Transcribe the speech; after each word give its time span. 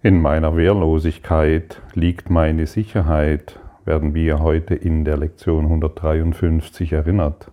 In 0.00 0.22
meiner 0.22 0.56
Wehrlosigkeit 0.56 1.82
liegt 1.94 2.30
meine 2.30 2.68
Sicherheit, 2.68 3.58
werden 3.84 4.14
wir 4.14 4.38
heute 4.38 4.76
in 4.76 5.04
der 5.04 5.16
Lektion 5.16 5.64
153 5.64 6.92
erinnert. 6.92 7.50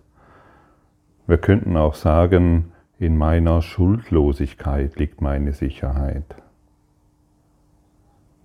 Wir 1.26 1.38
könnten 1.38 1.76
auch 1.76 1.96
sagen, 1.96 2.70
in 3.00 3.18
meiner 3.18 3.62
Schuldlosigkeit 3.62 4.94
liegt 4.94 5.20
meine 5.20 5.54
Sicherheit. 5.54 6.36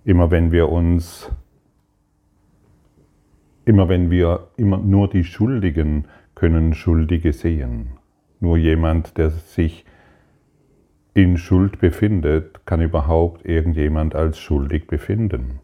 Immer 0.04 0.32
wenn 0.32 0.50
wir 0.50 0.68
uns, 0.68 1.30
immer 3.64 3.88
wenn 3.88 4.10
wir 4.10 4.48
immer 4.56 4.78
nur 4.78 5.10
die 5.10 5.22
Schuldigen 5.22 6.06
können 6.34 6.74
Schuldige 6.74 7.32
sehen. 7.32 7.92
Nur 8.40 8.56
jemand, 8.56 9.16
der 9.16 9.30
sich 9.30 9.84
in 11.14 11.36
Schuld 11.36 11.78
befindet, 11.78 12.64
kann 12.66 12.80
überhaupt 12.80 13.44
irgendjemand 13.44 14.14
als 14.14 14.38
schuldig 14.38 14.86
befinden. 14.86 15.60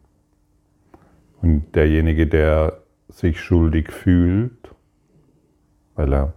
Und 1.40 1.74
derjenige, 1.74 2.26
der 2.26 2.82
sich 3.08 3.40
schuldig 3.40 3.90
fühlt, 3.90 4.74
weil 5.94 6.12
er 6.12 6.34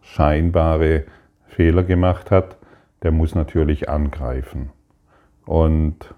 scheinbare 0.00 1.04
Fehler 1.46 1.82
gemacht 1.82 2.30
hat, 2.30 2.56
der 3.02 3.12
muss 3.12 3.34
natürlich 3.34 3.88
angreifen. 3.88 4.70
Und 5.44 6.14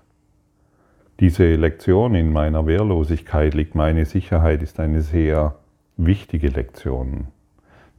diese 1.18 1.56
Lektion 1.56 2.14
in 2.14 2.32
meiner 2.32 2.66
Wehrlosigkeit 2.66 3.54
liegt 3.54 3.74
meine 3.74 4.04
Sicherheit 4.04 4.62
ist 4.62 4.78
eine 4.78 5.02
sehr 5.02 5.56
wichtige 5.96 6.48
Lektion, 6.48 7.28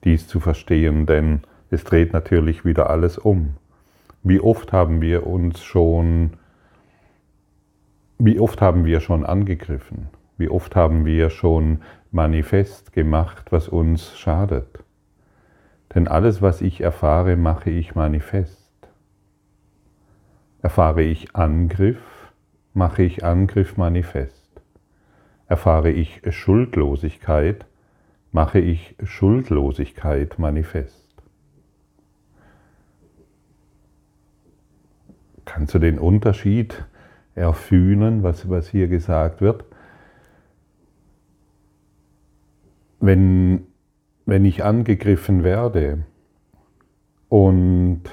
dies 0.03 0.27
zu 0.27 0.39
verstehen, 0.39 1.05
denn 1.05 1.41
es 1.69 1.83
dreht 1.83 2.13
natürlich 2.13 2.63
wieder 2.63 2.89
alles 2.89 3.17
um. 3.17 3.55
Wie 4.29 4.41
oft 4.41 4.73
haben 4.73 4.99
wir 4.99 5.25
uns 5.25 5.63
schon, 5.63 6.31
wie 8.17 8.41
oft 8.41 8.59
haben 8.59 8.83
wir 8.83 8.99
schon 8.99 9.25
angegriffen? 9.25 10.09
Wie 10.37 10.49
oft 10.49 10.75
haben 10.75 11.05
wir 11.05 11.29
schon 11.29 11.79
manifest 12.11 12.91
gemacht, 12.91 13.53
was 13.53 13.69
uns 13.69 14.17
schadet? 14.17 14.83
Denn 15.95 16.09
alles, 16.09 16.41
was 16.41 16.59
ich 16.59 16.81
erfahre, 16.81 17.37
mache 17.37 17.69
ich 17.69 17.95
manifest. 17.95 18.69
Erfahre 20.61 21.03
ich 21.03 21.33
Angriff, 21.33 22.33
mache 22.73 23.03
ich 23.03 23.23
Angriff 23.23 23.77
manifest. 23.77 24.61
Erfahre 25.47 25.91
ich 25.91 26.21
Schuldlosigkeit, 26.31 27.65
mache 28.33 28.59
ich 28.59 28.97
Schuldlosigkeit 29.05 30.37
manifest. 30.37 31.06
Kannst 35.47 35.73
du 35.73 35.79
den 35.79 35.97
Unterschied 35.97 36.85
erfühlen, 37.33 38.21
was, 38.21 38.49
was 38.49 38.67
hier 38.67 38.89
gesagt 38.89 39.39
wird? 39.39 39.63
Wenn, 42.99 43.65
wenn 44.25 44.43
ich 44.43 44.65
angegriffen 44.65 45.45
werde 45.45 46.03
und 47.29 48.03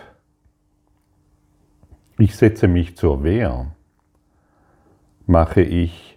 ich 2.18 2.36
setze 2.36 2.68
mich 2.68 2.96
zur 2.96 3.24
Wehr, 3.24 3.74
mache 5.26 5.62
ich 5.62 6.16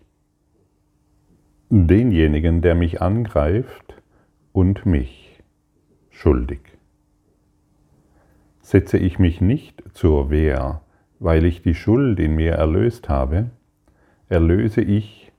denjenigen, 1.70 2.62
der 2.62 2.76
mich 2.76 3.02
angreift 3.02 3.96
und 4.52 4.86
mich 4.86 5.42
schuldig. 6.12 6.60
Setze 8.62 9.00
ich 9.00 9.18
mich 9.18 9.42
nicht 9.42 9.82
zur 9.94 10.30
Wehr, 10.30 10.82
weil 11.20 11.46
ich 11.46 11.62
die 11.62 11.76
Schuld 11.76 12.20
in 12.20 12.36
mir 12.36 12.54
erlöst 12.54 13.10
habe, 13.10 13.50
erlöse 14.30 14.82
ich 14.82 15.32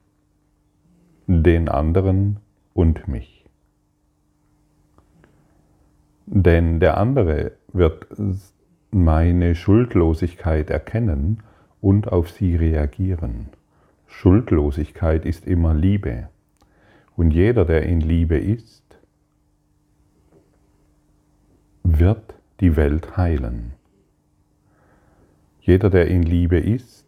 den 1.27 1.69
anderen 1.69 2.39
und 2.75 3.07
mich. 3.07 3.45
Denn 6.27 6.81
der 6.81 6.97
andere 6.97 7.53
wird 7.73 8.07
meine 8.91 9.55
Schuldlosigkeit 9.55 10.71
erkennen 10.71 11.43
und 11.81 12.11
auf 12.11 12.31
sie 12.31 12.57
reagieren. 12.57 13.49
Schuldlosigkeit 14.07 15.25
ist 15.25 15.47
immer 15.47 15.75
Liebe. 15.75 16.29
Und 17.17 17.33
jeder, 17.33 17.65
der 17.65 17.85
in 17.85 18.01
Liebe 18.01 18.39
ist, 18.39 18.85
wird 21.83 22.35
die 22.61 22.77
Welt 22.77 23.17
heilen. 23.17 23.78
Jeder, 25.69 25.91
der 25.91 26.09
in 26.09 26.23
Liebe 26.23 26.59
ist, 26.59 27.05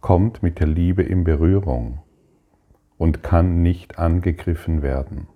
kommt 0.00 0.44
mit 0.44 0.60
der 0.60 0.68
Liebe 0.68 1.02
in 1.02 1.24
Berührung 1.24 2.02
und 2.98 3.24
kann 3.24 3.62
nicht 3.62 3.98
angegriffen 3.98 4.80
werden. 4.80 5.26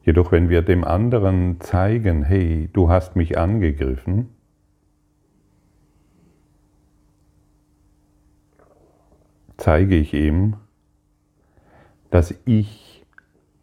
Jedoch 0.00 0.32
wenn 0.32 0.48
wir 0.48 0.62
dem 0.62 0.82
anderen 0.82 1.60
zeigen, 1.60 2.22
hey, 2.22 2.70
du 2.72 2.88
hast 2.88 3.16
mich 3.16 3.36
angegriffen, 3.36 4.30
zeige 9.58 9.96
ich 9.96 10.14
ihm, 10.14 10.56
dass 12.08 12.34
ich 12.46 13.04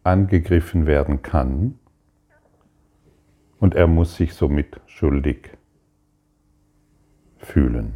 angegriffen 0.04 0.86
werden 0.86 1.22
kann 1.22 1.80
und 3.58 3.74
er 3.74 3.86
muss 3.86 4.16
sich 4.16 4.34
somit 4.34 4.80
schuldig 4.86 5.50
fühlen. 7.38 7.94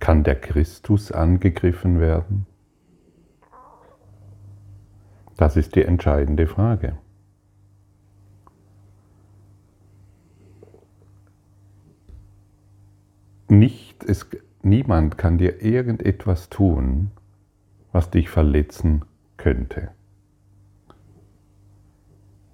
Kann 0.00 0.24
der 0.24 0.36
Christus 0.36 1.12
angegriffen 1.12 2.00
werden? 2.00 2.46
Das 5.36 5.56
ist 5.56 5.76
die 5.76 5.84
entscheidende 5.84 6.46
Frage. 6.46 6.98
Nicht, 13.48 14.04
es, 14.04 14.26
niemand 14.62 15.16
kann 15.16 15.38
dir 15.38 15.62
irgendetwas 15.62 16.48
tun, 16.48 17.10
was 17.92 18.10
dich 18.10 18.28
verletzen 18.28 19.04
könnte. 19.36 19.90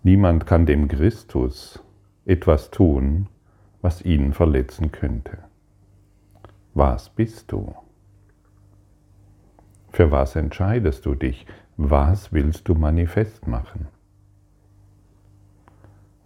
Niemand 0.07 0.45
kann 0.45 0.67
dem 0.67 0.87
Christus 0.89 1.83
etwas 2.27 2.71
tun, 2.71 3.27
was 3.81 4.03
ihn 4.03 4.35
verletzen 4.35 4.93
könnte. 4.93 5.39
Was 6.75 7.09
bist 7.09 7.51
du? 7.51 7.75
Für 9.93 10.11
was 10.11 10.37
entscheidest 10.37 11.07
du 11.07 11.15
dich? 11.15 11.47
Was 11.79 12.35
willst 12.35 12.69
du 12.69 12.75
manifest 12.75 13.47
machen? 13.47 13.89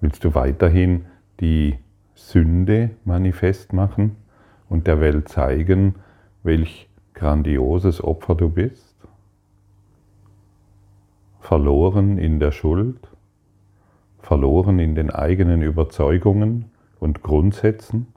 Willst 0.00 0.24
du 0.24 0.34
weiterhin 0.34 1.04
die 1.38 1.78
Sünde 2.14 2.90
manifest 3.04 3.72
machen 3.72 4.16
und 4.68 4.88
der 4.88 5.00
Welt 5.00 5.28
zeigen, 5.28 5.94
welch 6.42 6.90
grandioses 7.14 8.02
Opfer 8.02 8.34
du 8.34 8.48
bist? 8.48 8.96
Verloren 11.38 12.18
in 12.18 12.40
der 12.40 12.50
Schuld? 12.50 13.07
Verloren 14.28 14.78
in 14.78 14.94
den 14.94 15.08
eigenen 15.10 15.62
Überzeugungen 15.62 16.66
und 17.00 17.22
Grundsätzen? 17.22 18.08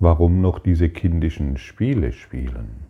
Warum 0.00 0.40
noch 0.40 0.58
diese 0.58 0.88
kindischen 0.88 1.56
Spiele 1.56 2.10
spielen? 2.10 2.86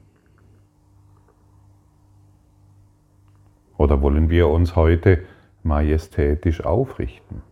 Oder 3.76 4.00
wollen 4.00 4.30
wir 4.30 4.48
uns 4.48 4.74
heute 4.74 5.18
majestätisch 5.62 6.64
aufrichten 6.64 7.42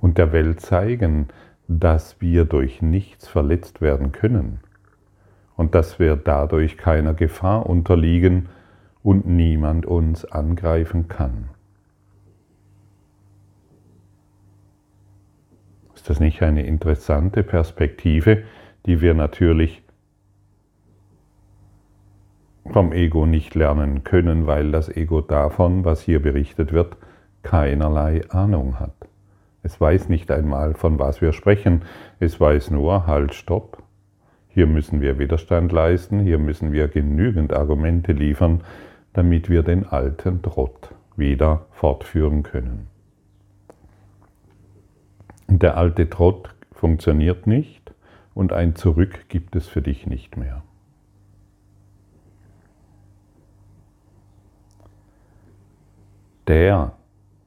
und 0.00 0.18
der 0.18 0.30
Welt 0.30 0.60
zeigen, 0.60 1.26
dass 1.66 2.20
wir 2.20 2.44
durch 2.44 2.80
nichts 2.80 3.26
verletzt 3.26 3.80
werden 3.80 4.12
können 4.12 4.60
und 5.56 5.74
dass 5.74 5.98
wir 5.98 6.14
dadurch 6.14 6.78
keiner 6.78 7.14
Gefahr 7.14 7.66
unterliegen, 7.66 8.50
und 9.02 9.26
niemand 9.26 9.86
uns 9.86 10.24
angreifen 10.24 11.08
kann. 11.08 11.48
Ist 15.94 16.08
das 16.08 16.20
nicht 16.20 16.42
eine 16.42 16.64
interessante 16.64 17.42
Perspektive, 17.42 18.44
die 18.86 19.00
wir 19.00 19.14
natürlich 19.14 19.82
vom 22.70 22.92
Ego 22.92 23.26
nicht 23.26 23.54
lernen 23.54 24.04
können, 24.04 24.46
weil 24.46 24.70
das 24.70 24.88
Ego 24.88 25.20
davon, 25.20 25.84
was 25.84 26.00
hier 26.00 26.22
berichtet 26.22 26.72
wird, 26.72 26.96
keinerlei 27.42 28.22
Ahnung 28.30 28.78
hat. 28.78 28.94
Es 29.62 29.80
weiß 29.80 30.08
nicht 30.08 30.30
einmal, 30.30 30.74
von 30.74 30.98
was 30.98 31.20
wir 31.20 31.32
sprechen. 31.32 31.82
Es 32.18 32.40
weiß 32.40 32.70
nur, 32.70 33.06
halt, 33.06 33.34
stopp. 33.34 33.82
Hier 34.48 34.66
müssen 34.66 35.00
wir 35.00 35.18
Widerstand 35.18 35.70
leisten, 35.70 36.20
hier 36.20 36.38
müssen 36.38 36.72
wir 36.72 36.88
genügend 36.88 37.52
Argumente 37.52 38.12
liefern, 38.12 38.62
damit 39.12 39.48
wir 39.48 39.62
den 39.62 39.86
alten 39.86 40.42
Trott 40.42 40.94
wieder 41.16 41.66
fortführen 41.70 42.42
können. 42.42 42.86
Der 45.48 45.76
alte 45.76 46.08
Trott 46.08 46.54
funktioniert 46.72 47.46
nicht 47.46 47.92
und 48.34 48.52
ein 48.52 48.76
Zurück 48.76 49.28
gibt 49.28 49.56
es 49.56 49.66
für 49.66 49.82
dich 49.82 50.06
nicht 50.06 50.36
mehr. 50.36 50.62
Der, 56.46 56.92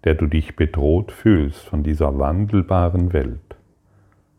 der 0.04 0.16
du 0.16 0.28
dich 0.28 0.56
bedroht 0.56 1.12
fühlst 1.12 1.62
von 1.62 1.84
dieser 1.84 2.20
wandelbaren 2.20 3.14
Welt, 3.14 3.56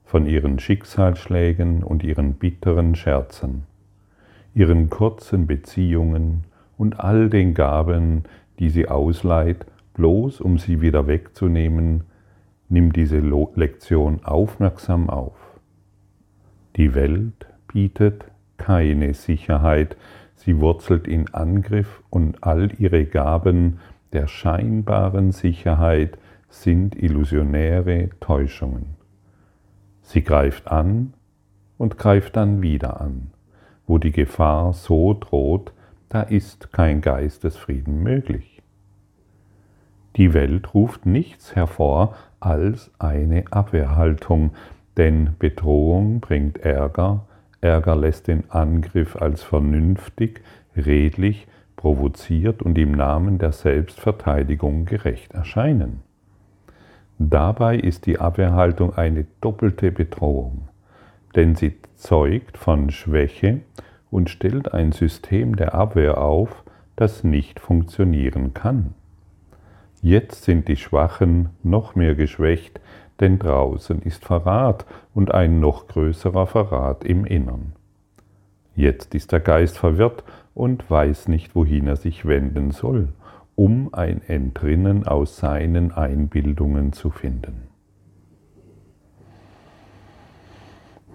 von 0.04 0.26
ihren 0.26 0.58
Schicksalsschlägen 0.58 1.82
und 1.82 2.04
ihren 2.04 2.34
bitteren 2.34 2.94
Scherzen, 2.94 3.64
ihren 4.54 4.90
kurzen 4.90 5.46
Beziehungen 5.46 6.44
und 6.76 7.00
all 7.00 7.30
den 7.30 7.54
Gaben, 7.54 8.24
die 8.58 8.70
sie 8.70 8.88
ausleiht, 8.88 9.66
bloß 9.94 10.40
um 10.40 10.58
sie 10.58 10.80
wieder 10.80 11.06
wegzunehmen, 11.06 12.04
nimm 12.68 12.92
diese 12.92 13.20
Lektion 13.20 14.24
aufmerksam 14.24 15.08
auf. 15.08 15.36
Die 16.76 16.94
Welt 16.94 17.46
bietet 17.68 18.24
keine 18.56 19.14
Sicherheit, 19.14 19.96
sie 20.36 20.60
wurzelt 20.60 21.06
in 21.06 21.32
Angriff 21.32 22.02
und 22.10 22.42
all 22.42 22.70
ihre 22.78 23.04
Gaben 23.04 23.78
der 24.12 24.26
scheinbaren 24.26 25.32
Sicherheit 25.32 26.18
sind 26.48 26.94
illusionäre 26.94 28.10
Täuschungen. 28.20 28.94
Sie 30.02 30.22
greift 30.22 30.68
an 30.68 31.14
und 31.78 31.98
greift 31.98 32.36
dann 32.36 32.62
wieder 32.62 33.00
an. 33.00 33.30
Wo 33.86 33.98
die 33.98 34.12
Gefahr 34.12 34.72
so 34.72 35.14
droht, 35.14 35.72
da 36.14 36.22
ist 36.22 36.72
kein 36.72 37.00
Geistesfrieden 37.00 38.00
möglich. 38.00 38.62
Die 40.14 40.32
Welt 40.32 40.72
ruft 40.72 41.06
nichts 41.06 41.56
hervor 41.56 42.14
als 42.38 42.92
eine 43.00 43.42
Abwehrhaltung, 43.50 44.52
denn 44.96 45.30
Bedrohung 45.40 46.20
bringt 46.20 46.58
Ärger, 46.58 47.26
Ärger 47.60 47.96
lässt 47.96 48.28
den 48.28 48.48
Angriff 48.48 49.16
als 49.16 49.42
vernünftig, 49.42 50.42
redlich, 50.76 51.48
provoziert 51.74 52.62
und 52.62 52.78
im 52.78 52.92
Namen 52.92 53.38
der 53.38 53.50
Selbstverteidigung 53.50 54.84
gerecht 54.84 55.34
erscheinen. 55.34 56.02
Dabei 57.18 57.76
ist 57.76 58.06
die 58.06 58.20
Abwehrhaltung 58.20 58.94
eine 58.94 59.26
doppelte 59.40 59.90
Bedrohung, 59.90 60.68
denn 61.34 61.56
sie 61.56 61.74
zeugt 61.96 62.56
von 62.56 62.90
Schwäche 62.90 63.62
und 64.14 64.30
stellt 64.30 64.72
ein 64.72 64.92
System 64.92 65.56
der 65.56 65.74
Abwehr 65.74 66.18
auf, 66.18 66.62
das 66.94 67.24
nicht 67.24 67.58
funktionieren 67.58 68.54
kann. 68.54 68.94
Jetzt 70.00 70.44
sind 70.44 70.68
die 70.68 70.76
Schwachen 70.76 71.48
noch 71.64 71.96
mehr 71.96 72.14
geschwächt, 72.14 72.80
denn 73.18 73.40
draußen 73.40 74.00
ist 74.02 74.24
Verrat 74.24 74.86
und 75.14 75.34
ein 75.34 75.58
noch 75.58 75.88
größerer 75.88 76.46
Verrat 76.46 77.04
im 77.04 77.24
Innern. 77.24 77.72
Jetzt 78.76 79.14
ist 79.16 79.32
der 79.32 79.40
Geist 79.40 79.78
verwirrt 79.78 80.22
und 80.54 80.88
weiß 80.88 81.26
nicht, 81.26 81.56
wohin 81.56 81.88
er 81.88 81.96
sich 81.96 82.24
wenden 82.24 82.70
soll 82.70 83.08
um 83.56 83.94
ein 83.94 84.20
Entrinnen 84.26 85.06
aus 85.06 85.36
seinen 85.36 85.92
Einbildungen 85.92 86.92
zu 86.92 87.10
finden. 87.10 87.68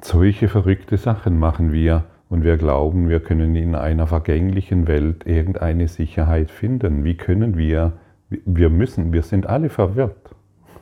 Solche 0.01 0.47
verrückte 0.47 0.97
Sachen 0.97 1.37
machen 1.37 1.73
wir 1.73 2.05
und 2.29 2.43
wir 2.43 2.57
glauben, 2.57 3.09
wir 3.09 3.19
können 3.19 3.55
in 3.55 3.75
einer 3.75 4.05
vergänglichen 4.05 4.87
Welt 4.87 5.25
irgendeine 5.25 5.87
Sicherheit 5.87 6.51
finden. 6.51 7.03
Wie 7.03 7.17
können 7.17 7.57
wir, 7.57 7.93
wir 8.29 8.69
müssen, 8.69 9.11
wir 9.11 9.23
sind 9.23 9.47
alle 9.47 9.69
verwirrt, 9.69 10.35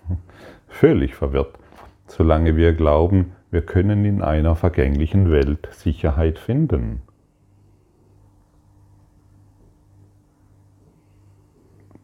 völlig 0.67 1.15
verwirrt, 1.15 1.57
solange 2.05 2.57
wir 2.57 2.73
glauben, 2.73 3.31
wir 3.49 3.61
können 3.61 4.03
in 4.03 4.21
einer 4.21 4.57
vergänglichen 4.57 5.31
Welt 5.31 5.69
Sicherheit 5.71 6.38
finden. 6.38 7.01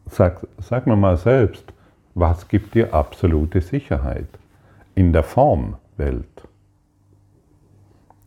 Sag, 0.06 0.48
sag 0.60 0.88
mir 0.88 0.96
mal 0.96 1.18
selbst, 1.18 1.74
was 2.16 2.48
gibt 2.48 2.76
dir 2.76 2.94
absolute 2.94 3.60
Sicherheit 3.60 4.28
in 4.96 5.12
der 5.12 5.24
Formwelt? 5.24 6.48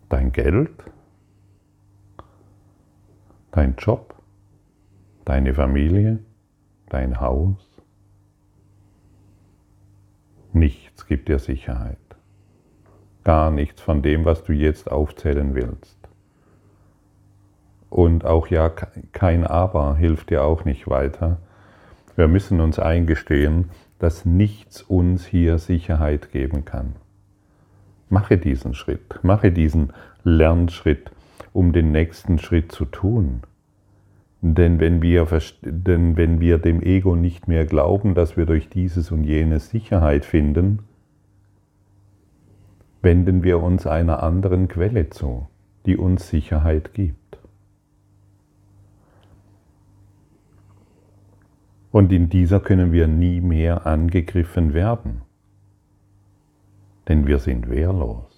Dein 0.08 0.32
Geld? 0.32 0.72
Dein 3.56 3.74
Job? 3.78 4.14
Deine 5.24 5.54
Familie? 5.54 6.18
Dein 6.90 7.20
Haus? 7.20 7.56
Nichts 10.52 11.06
gibt 11.06 11.28
dir 11.28 11.38
Sicherheit. 11.38 11.96
Gar 13.24 13.50
nichts 13.50 13.80
von 13.80 14.02
dem, 14.02 14.26
was 14.26 14.44
du 14.44 14.52
jetzt 14.52 14.92
aufzählen 14.92 15.54
willst. 15.54 15.96
Und 17.88 18.26
auch 18.26 18.48
ja, 18.48 18.68
kein 18.68 19.46
Aber 19.46 19.96
hilft 19.96 20.28
dir 20.28 20.44
auch 20.44 20.66
nicht 20.66 20.86
weiter, 20.86 21.38
wir 22.14 22.28
müssen 22.28 22.60
uns 22.60 22.78
eingestehen, 22.78 23.70
dass 23.98 24.26
nichts 24.26 24.82
uns 24.82 25.24
hier 25.24 25.56
Sicherheit 25.56 26.30
geben 26.30 26.66
kann. 26.66 26.96
Mache 28.10 28.36
diesen 28.36 28.74
Schritt, 28.74 29.20
mache 29.22 29.50
diesen 29.50 29.94
Lernschritt, 30.24 31.10
um 31.52 31.72
den 31.72 31.92
nächsten 31.92 32.38
Schritt 32.38 32.72
zu 32.72 32.84
tun. 32.84 33.42
Denn 34.42 34.80
wenn 34.80 35.02
wir, 35.02 35.26
denn 35.62 36.16
wenn 36.16 36.40
wir 36.40 36.58
dem 36.58 36.82
Ego 36.82 37.16
nicht 37.16 37.48
mehr 37.48 37.64
glauben, 37.64 38.14
dass 38.14 38.36
wir 38.36 38.46
durch 38.46 38.68
dieses 38.68 39.10
und 39.10 39.24
jenes 39.24 39.70
Sicherheit 39.70 40.24
finden, 40.24 40.80
wenden 43.02 43.42
wir 43.42 43.62
uns 43.62 43.86
einer 43.86 44.22
anderen 44.22 44.68
Quelle 44.68 45.10
zu, 45.10 45.48
die 45.86 45.96
uns 45.96 46.28
Sicherheit 46.28 46.92
gibt. 46.92 47.38
Und 51.90 52.12
in 52.12 52.28
dieser 52.28 52.60
können 52.60 52.92
wir 52.92 53.06
nie 53.06 53.40
mehr 53.40 53.86
angegriffen 53.86 54.74
werden, 54.74 55.22
denn 57.08 57.26
wir 57.26 57.38
sind 57.38 57.70
wehrlos. 57.70 58.35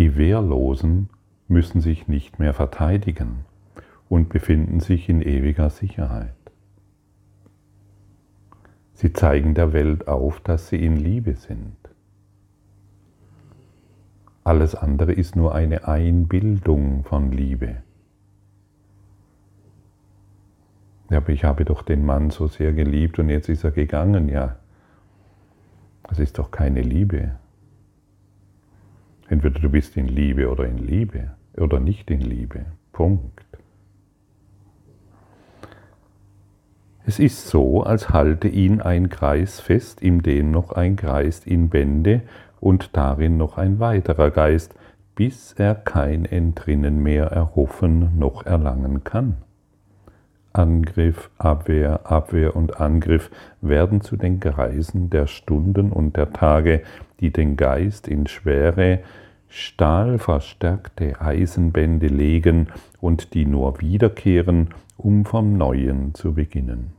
Die 0.00 0.16
Wehrlosen 0.16 1.10
müssen 1.46 1.82
sich 1.82 2.08
nicht 2.08 2.38
mehr 2.38 2.54
verteidigen 2.54 3.44
und 4.08 4.30
befinden 4.30 4.80
sich 4.80 5.10
in 5.10 5.20
ewiger 5.20 5.68
Sicherheit. 5.68 6.32
Sie 8.94 9.12
zeigen 9.12 9.52
der 9.52 9.74
Welt 9.74 10.08
auf, 10.08 10.40
dass 10.40 10.68
sie 10.68 10.82
in 10.82 10.96
Liebe 10.96 11.34
sind. 11.34 11.76
Alles 14.42 14.74
andere 14.74 15.12
ist 15.12 15.36
nur 15.36 15.54
eine 15.54 15.86
Einbildung 15.86 17.04
von 17.04 17.30
Liebe. 17.30 17.82
Ja, 21.10 21.18
aber 21.18 21.28
ich 21.28 21.44
habe 21.44 21.66
doch 21.66 21.82
den 21.82 22.06
Mann 22.06 22.30
so 22.30 22.46
sehr 22.46 22.72
geliebt 22.72 23.18
und 23.18 23.28
jetzt 23.28 23.50
ist 23.50 23.64
er 23.64 23.70
gegangen. 23.70 24.30
Ja, 24.30 24.56
das 26.04 26.18
ist 26.18 26.38
doch 26.38 26.50
keine 26.50 26.80
Liebe. 26.80 27.32
Entweder 29.30 29.60
du 29.60 29.70
bist 29.70 29.96
in 29.96 30.08
Liebe 30.08 30.50
oder 30.50 30.66
in 30.66 30.78
Liebe 30.78 31.30
oder 31.56 31.78
nicht 31.78 32.10
in 32.10 32.20
Liebe. 32.20 32.66
Punkt. 32.92 33.46
Es 37.06 37.20
ist 37.20 37.46
so, 37.46 37.84
als 37.84 38.10
halte 38.10 38.48
ihn 38.48 38.80
ein 38.80 39.08
Kreis 39.08 39.60
fest, 39.60 40.02
in 40.02 40.20
dem 40.20 40.50
noch 40.50 40.72
ein 40.72 40.96
Geist 40.96 41.46
ihn 41.46 41.68
bände 41.68 42.22
und 42.58 42.96
darin 42.96 43.36
noch 43.36 43.56
ein 43.56 43.78
weiterer 43.78 44.32
Geist, 44.32 44.74
bis 45.14 45.52
er 45.52 45.76
kein 45.76 46.24
Entrinnen 46.24 47.00
mehr 47.00 47.26
erhoffen 47.26 48.18
noch 48.18 48.44
erlangen 48.44 49.04
kann. 49.04 49.36
Angriff, 50.52 51.30
Abwehr, 51.38 52.10
Abwehr 52.10 52.56
und 52.56 52.80
Angriff 52.80 53.30
werden 53.60 54.00
zu 54.00 54.16
den 54.16 54.40
Kreisen 54.40 55.08
der 55.08 55.28
Stunden 55.28 55.92
und 55.92 56.16
der 56.16 56.32
Tage, 56.32 56.82
die 57.20 57.32
den 57.32 57.56
Geist 57.56 58.08
in 58.08 58.26
schwere, 58.26 59.00
stahlverstärkte 59.48 61.20
Eisenbände 61.20 62.06
legen 62.06 62.68
und 63.00 63.34
die 63.34 63.46
nur 63.46 63.80
wiederkehren, 63.80 64.68
um 64.96 65.24
vom 65.24 65.56
Neuen 65.56 66.14
zu 66.14 66.34
beginnen. 66.34 66.92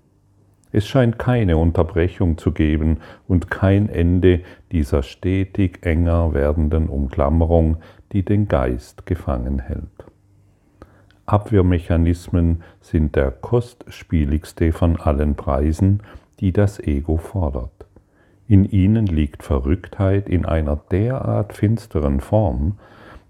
Es 0.73 0.87
scheint 0.87 1.19
keine 1.19 1.57
Unterbrechung 1.57 2.37
zu 2.37 2.51
geben 2.51 2.97
und 3.27 3.51
kein 3.51 3.89
Ende 3.89 4.41
dieser 4.71 5.03
stetig 5.03 5.79
enger 5.85 6.33
werdenden 6.33 6.87
Umklammerung, 6.87 7.77
die 8.13 8.23
den 8.23 8.47
Geist 8.47 9.05
gefangen 9.05 9.59
hält. 9.59 10.05
Abwehrmechanismen 11.25 12.63
sind 12.81 13.15
der 13.15 13.31
kostspieligste 13.31 14.71
von 14.71 14.97
allen 14.97 15.35
Preisen, 15.35 16.01
die 16.39 16.51
das 16.51 16.79
Ego 16.79 17.17
fordert. 17.17 17.85
In 18.51 18.65
ihnen 18.65 19.05
liegt 19.05 19.43
Verrücktheit 19.43 20.27
in 20.27 20.45
einer 20.45 20.75
derart 20.75 21.53
finsteren 21.53 22.19
Form, 22.19 22.73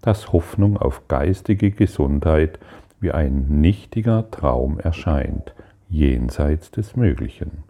dass 0.02 0.34
Hoffnung 0.34 0.78
auf 0.78 1.08
geistige 1.10 1.70
Gesundheit 1.70 2.58
wie 3.00 3.12
ein 3.12 3.46
nichtiger 3.62 4.32
Traum 4.32 4.80
erscheint, 4.80 5.54
jenseits 5.90 6.72
des 6.72 6.96
Möglichen. 6.96 7.64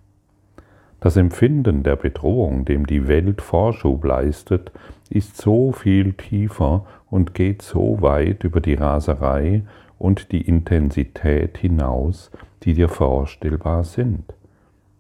Das 1.01 1.17
Empfinden 1.17 1.84
der 1.84 1.98
Bedrohung, 1.98 2.63
dem 2.63 2.88
die 2.88 3.10
Welt 3.10 3.41
Vorschub 3.41 4.05
leistet, 4.05 4.72
ist 5.10 5.36
so 5.36 5.74
viel 5.74 6.13
tiefer 6.13 6.86
und 7.10 7.34
geht 7.34 7.63
so 7.63 8.01
weit 8.01 8.46
über 8.46 8.62
die 8.62 8.75
Raserei 8.75 9.63
und 10.00 10.31
die 10.31 10.48
Intensität 10.48 11.58
hinaus, 11.58 12.31
die 12.63 12.75
dir 12.75 12.88
vorstellbar 12.88 13.84
sind, 13.84 14.24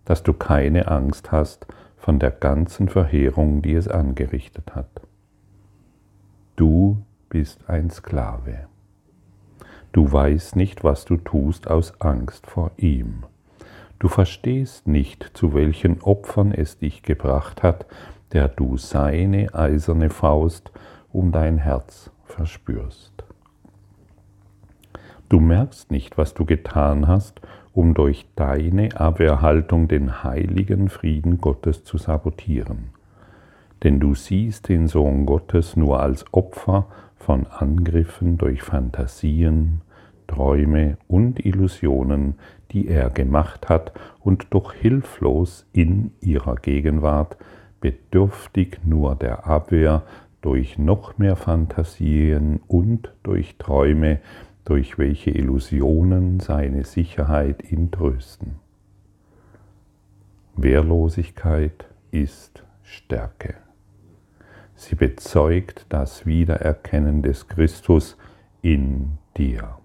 dass 0.03 0.21
du 0.21 0.33
keine 0.33 0.89
Angst 0.89 1.31
hast 1.31 1.65
von 2.01 2.17
der 2.17 2.31
ganzen 2.31 2.89
Verheerung, 2.89 3.61
die 3.61 3.75
es 3.75 3.87
angerichtet 3.87 4.73
hat. 4.73 4.89
Du 6.55 7.03
bist 7.29 7.69
ein 7.69 7.91
Sklave. 7.91 8.65
Du 9.91 10.11
weißt 10.11 10.55
nicht, 10.55 10.83
was 10.83 11.05
du 11.05 11.17
tust 11.17 11.69
aus 11.69 12.01
Angst 12.01 12.47
vor 12.47 12.71
ihm. 12.77 13.23
Du 13.99 14.07
verstehst 14.07 14.87
nicht, 14.87 15.29
zu 15.35 15.53
welchen 15.53 16.01
Opfern 16.01 16.51
es 16.51 16.79
dich 16.79 17.03
gebracht 17.03 17.61
hat, 17.61 17.85
der 18.31 18.47
du 18.47 18.77
seine 18.77 19.53
eiserne 19.53 20.09
Faust 20.09 20.71
um 21.13 21.31
dein 21.31 21.59
Herz 21.59 22.09
verspürst. 22.25 23.23
Du 25.29 25.39
merkst 25.39 25.91
nicht, 25.91 26.17
was 26.17 26.33
du 26.33 26.45
getan 26.45 27.07
hast, 27.07 27.41
um 27.73 27.93
durch 27.93 28.25
deine 28.35 28.99
Abwehrhaltung 28.99 29.87
den 29.87 30.23
heiligen 30.23 30.89
Frieden 30.89 31.39
Gottes 31.39 31.83
zu 31.83 31.97
sabotieren. 31.97 32.89
Denn 33.83 33.99
du 33.99 34.13
siehst 34.13 34.69
den 34.69 34.87
Sohn 34.87 35.25
Gottes 35.25 35.75
nur 35.75 35.99
als 35.99 36.25
Opfer 36.33 36.87
von 37.15 37.47
Angriffen 37.47 38.37
durch 38.37 38.61
Fantasien, 38.61 39.81
Träume 40.27 40.97
und 41.07 41.45
Illusionen, 41.45 42.35
die 42.71 42.87
er 42.87 43.09
gemacht 43.09 43.69
hat 43.69 43.91
und 44.19 44.47
doch 44.51 44.73
hilflos 44.73 45.65
in 45.73 46.11
ihrer 46.21 46.55
Gegenwart, 46.55 47.37
bedürftig 47.81 48.79
nur 48.85 49.15
der 49.15 49.47
Abwehr 49.47 50.03
durch 50.41 50.77
noch 50.77 51.17
mehr 51.17 51.35
Fantasien 51.35 52.61
und 52.67 53.13
durch 53.23 53.57
Träume, 53.57 54.19
durch 54.65 54.97
welche 54.97 55.31
Illusionen 55.31 56.39
seine 56.39 56.83
Sicherheit 56.83 57.71
ihn 57.71 57.91
trösten. 57.91 58.55
Wehrlosigkeit 60.55 61.85
ist 62.11 62.63
Stärke. 62.83 63.55
Sie 64.75 64.95
bezeugt 64.95 65.85
das 65.89 66.25
Wiedererkennen 66.25 67.21
des 67.21 67.47
Christus 67.47 68.17
in 68.61 69.17
dir. 69.37 69.77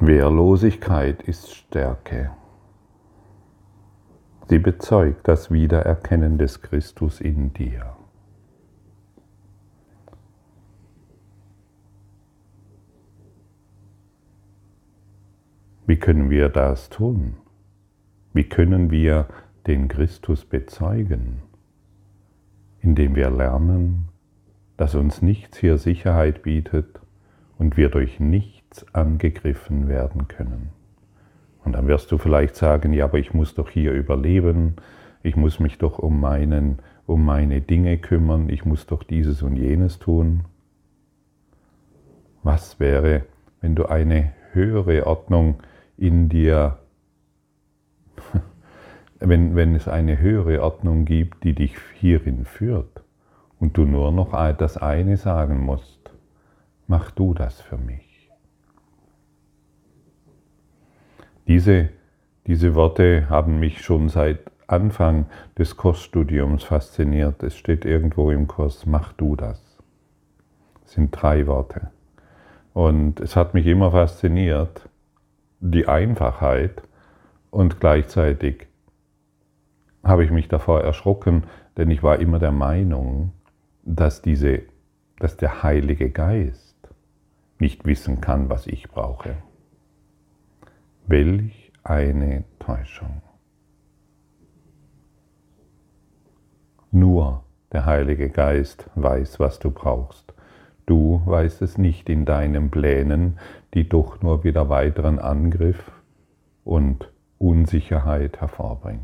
Wehrlosigkeit 0.00 1.22
ist 1.22 1.54
Stärke. 1.54 2.30
Sie 4.48 4.58
bezeugt 4.58 5.26
das 5.26 5.50
Wiedererkennen 5.50 6.36
des 6.36 6.60
Christus 6.60 7.20
in 7.20 7.54
dir. 7.54 7.93
Wie 15.86 15.96
können 15.96 16.30
wir 16.30 16.48
das 16.48 16.88
tun? 16.88 17.34
Wie 18.32 18.44
können 18.44 18.90
wir 18.90 19.26
den 19.66 19.88
Christus 19.88 20.46
bezeugen? 20.46 21.42
Indem 22.80 23.14
wir 23.14 23.30
lernen, 23.30 24.08
dass 24.78 24.94
uns 24.94 25.20
nichts 25.20 25.58
hier 25.58 25.76
Sicherheit 25.76 26.42
bietet 26.42 27.00
und 27.58 27.76
wir 27.76 27.90
durch 27.90 28.18
nichts 28.18 28.86
angegriffen 28.94 29.86
werden 29.86 30.26
können. 30.26 30.70
Und 31.64 31.72
dann 31.72 31.86
wirst 31.86 32.10
du 32.12 32.18
vielleicht 32.18 32.56
sagen, 32.56 32.94
ja, 32.94 33.04
aber 33.04 33.18
ich 33.18 33.34
muss 33.34 33.54
doch 33.54 33.68
hier 33.68 33.92
überleben, 33.92 34.76
ich 35.22 35.36
muss 35.36 35.60
mich 35.60 35.76
doch 35.78 35.98
um, 35.98 36.18
meinen, 36.18 36.78
um 37.06 37.24
meine 37.24 37.60
Dinge 37.60 37.98
kümmern, 37.98 38.48
ich 38.48 38.64
muss 38.64 38.86
doch 38.86 39.02
dieses 39.02 39.42
und 39.42 39.56
jenes 39.56 39.98
tun. 39.98 40.44
Was 42.42 42.80
wäre, 42.80 43.24
wenn 43.60 43.74
du 43.74 43.86
eine 43.86 44.32
höhere 44.52 45.06
Ordnung 45.06 45.56
in 45.96 46.28
dir, 46.28 46.78
wenn, 49.20 49.54
wenn 49.54 49.74
es 49.74 49.88
eine 49.88 50.18
höhere 50.18 50.62
Ordnung 50.62 51.04
gibt, 51.04 51.44
die 51.44 51.54
dich 51.54 51.76
hierin 51.94 52.44
führt 52.44 53.02
und 53.58 53.76
du 53.76 53.84
nur 53.84 54.12
noch 54.12 54.32
das 54.54 54.76
eine 54.76 55.16
sagen 55.16 55.60
musst, 55.60 56.12
mach 56.86 57.10
du 57.10 57.34
das 57.34 57.60
für 57.60 57.78
mich. 57.78 58.30
Diese, 61.46 61.90
diese 62.46 62.74
Worte 62.74 63.28
haben 63.28 63.58
mich 63.58 63.82
schon 63.82 64.08
seit 64.08 64.50
Anfang 64.66 65.26
des 65.58 65.76
Kursstudiums 65.76 66.64
fasziniert. 66.64 67.42
Es 67.42 67.56
steht 67.56 67.84
irgendwo 67.84 68.30
im 68.30 68.46
Kurs, 68.46 68.86
mach 68.86 69.12
du 69.12 69.36
das. 69.36 69.78
Das 70.82 70.92
sind 70.92 71.10
drei 71.10 71.46
Worte. 71.46 71.90
Und 72.72 73.20
es 73.20 73.36
hat 73.36 73.54
mich 73.54 73.66
immer 73.66 73.90
fasziniert, 73.90 74.88
die 75.70 75.88
Einfachheit 75.88 76.82
und 77.50 77.80
gleichzeitig 77.80 78.66
habe 80.02 80.22
ich 80.22 80.30
mich 80.30 80.48
davor 80.48 80.82
erschrocken, 80.82 81.44
denn 81.78 81.90
ich 81.90 82.02
war 82.02 82.18
immer 82.18 82.38
der 82.38 82.52
Meinung, 82.52 83.32
dass, 83.82 84.20
diese, 84.20 84.62
dass 85.18 85.38
der 85.38 85.62
Heilige 85.62 86.10
Geist 86.10 86.76
nicht 87.58 87.86
wissen 87.86 88.20
kann, 88.20 88.50
was 88.50 88.66
ich 88.66 88.90
brauche. 88.90 89.36
Welch 91.06 91.72
eine 91.82 92.44
Täuschung. 92.58 93.22
Nur 96.90 97.42
der 97.72 97.86
Heilige 97.86 98.28
Geist 98.28 98.90
weiß, 98.96 99.40
was 99.40 99.58
du 99.58 99.70
brauchst. 99.70 100.34
Du 100.86 101.22
weißt 101.24 101.62
es 101.62 101.78
nicht 101.78 102.08
in 102.08 102.24
deinen 102.24 102.70
Plänen, 102.70 103.38
die 103.72 103.88
doch 103.88 104.22
nur 104.22 104.44
wieder 104.44 104.68
weiteren 104.68 105.18
Angriff 105.18 105.90
und 106.64 107.10
Unsicherheit 107.38 108.40
hervorbringt. 108.40 109.00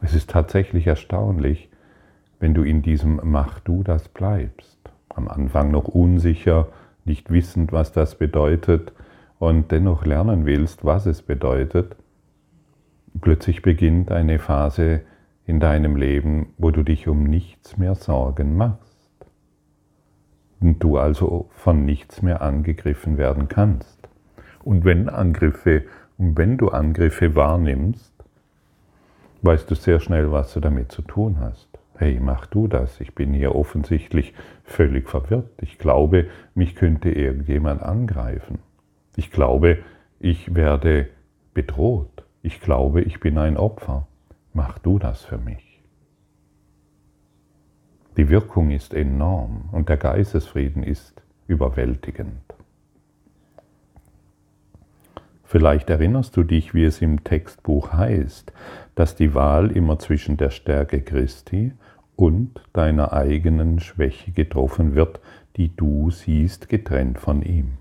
Es 0.00 0.14
ist 0.14 0.30
tatsächlich 0.30 0.86
erstaunlich, 0.86 1.70
wenn 2.40 2.54
du 2.54 2.64
in 2.64 2.82
diesem 2.82 3.20
Mach 3.22 3.60
du 3.60 3.84
das 3.84 4.08
bleibst. 4.08 4.78
Am 5.08 5.28
Anfang 5.28 5.70
noch 5.70 5.86
unsicher, 5.86 6.68
nicht 7.04 7.30
wissend, 7.30 7.72
was 7.72 7.92
das 7.92 8.16
bedeutet 8.16 8.92
und 9.38 9.70
dennoch 9.70 10.04
lernen 10.04 10.46
willst, 10.46 10.84
was 10.84 11.06
es 11.06 11.22
bedeutet, 11.22 11.96
plötzlich 13.20 13.62
beginnt 13.62 14.10
eine 14.10 14.38
Phase 14.38 15.02
in 15.52 15.60
deinem 15.60 15.96
Leben, 15.96 16.54
wo 16.58 16.70
du 16.70 16.82
dich 16.82 17.06
um 17.06 17.24
nichts 17.24 17.76
mehr 17.76 17.94
Sorgen 17.94 18.56
machst. 18.56 19.26
Und 20.60 20.78
du 20.80 20.98
also 20.98 21.48
von 21.50 21.84
nichts 21.84 22.22
mehr 22.22 22.42
angegriffen 22.42 23.18
werden 23.18 23.48
kannst. 23.48 24.08
Und 24.64 24.84
wenn 24.84 25.08
Angriffe, 25.08 25.84
und 26.18 26.36
wenn 26.36 26.56
du 26.56 26.68
Angriffe 26.68 27.34
wahrnimmst, 27.34 28.12
weißt 29.42 29.70
du 29.70 29.74
sehr 29.74 30.00
schnell, 30.00 30.32
was 30.32 30.54
du 30.54 30.60
damit 30.60 30.90
zu 30.90 31.02
tun 31.02 31.38
hast 31.40 31.72
hey, 32.02 32.18
mach 32.20 32.46
du 32.46 32.66
das, 32.66 33.00
ich 33.00 33.14
bin 33.14 33.32
hier 33.32 33.54
offensichtlich 33.54 34.34
völlig 34.64 35.08
verwirrt. 35.08 35.48
Ich 35.60 35.78
glaube, 35.78 36.26
mich 36.52 36.74
könnte 36.74 37.10
irgendjemand 37.10 37.80
angreifen. 37.80 38.58
Ich 39.14 39.30
glaube, 39.30 39.78
ich 40.18 40.54
werde 40.56 41.08
bedroht. 41.54 42.24
Ich 42.42 42.60
glaube, 42.60 43.02
ich 43.02 43.20
bin 43.20 43.38
ein 43.38 43.56
Opfer. 43.56 44.08
Mach 44.54 44.78
du 44.78 44.98
das 44.98 45.22
für 45.22 45.38
mich. 45.38 45.82
Die 48.16 48.28
Wirkung 48.28 48.70
ist 48.70 48.92
enorm 48.92 49.70
und 49.72 49.88
der 49.88 49.96
Geistesfrieden 49.96 50.82
ist 50.82 51.22
überwältigend. 51.46 52.42
Vielleicht 55.44 55.88
erinnerst 55.90 56.36
du 56.36 56.44
dich, 56.44 56.74
wie 56.74 56.84
es 56.84 57.00
im 57.00 57.24
Textbuch 57.24 57.92
heißt, 57.92 58.52
dass 58.94 59.16
die 59.16 59.34
Wahl 59.34 59.70
immer 59.70 59.98
zwischen 59.98 60.36
der 60.36 60.50
Stärke 60.50 61.00
Christi 61.00 61.72
und 62.16 62.62
deiner 62.72 63.12
eigenen 63.12 63.80
Schwäche 63.80 64.32
getroffen 64.32 64.94
wird, 64.94 65.20
die 65.56 65.74
du 65.74 66.10
siehst 66.10 66.68
getrennt 66.68 67.18
von 67.18 67.42
ihm. 67.42 67.78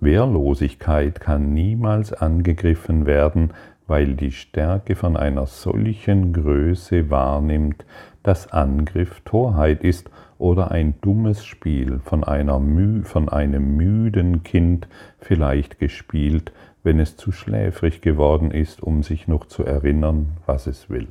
Wehrlosigkeit 0.00 1.20
kann 1.20 1.52
niemals 1.52 2.12
angegriffen 2.12 3.04
werden, 3.04 3.52
weil 3.90 4.14
die 4.14 4.30
Stärke 4.30 4.94
von 4.94 5.16
einer 5.16 5.46
solchen 5.46 6.32
Größe 6.32 7.10
wahrnimmt, 7.10 7.84
dass 8.22 8.52
Angriff 8.52 9.20
Torheit 9.24 9.82
ist 9.82 10.08
oder 10.38 10.70
ein 10.70 11.00
dummes 11.00 11.44
Spiel 11.44 11.98
von, 11.98 12.22
einer 12.22 12.62
von 13.02 13.28
einem 13.28 13.74
müden 13.74 14.44
Kind 14.44 14.86
vielleicht 15.18 15.80
gespielt, 15.80 16.52
wenn 16.84 17.00
es 17.00 17.16
zu 17.16 17.32
schläfrig 17.32 18.00
geworden 18.00 18.52
ist, 18.52 18.80
um 18.80 19.02
sich 19.02 19.26
noch 19.26 19.46
zu 19.46 19.64
erinnern, 19.64 20.36
was 20.46 20.68
es 20.68 20.88
will. 20.88 21.08